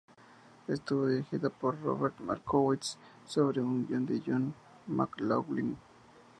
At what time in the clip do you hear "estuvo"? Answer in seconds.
0.67-1.05